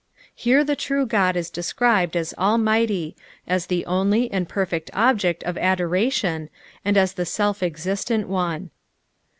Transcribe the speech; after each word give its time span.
Here 0.33 0.63
the 0.63 0.75
true 0.75 1.05
God 1.05 1.35
is 1.35 1.51
described 1.51 2.17
as 2.17 2.33
Almichty, 2.35 3.13
as 3.45 3.67
the 3.67 3.85
only 3.85 4.31
and 4.31 4.49
perfect 4.49 4.89
object 4.93 5.43
of 5.43 5.59
adoration 5.59 6.49
and 6.83 6.97
as 6.97 7.13
the 7.13 7.23
self 7.27 7.61
ex.istent 7.61 8.25
One. 8.25 8.71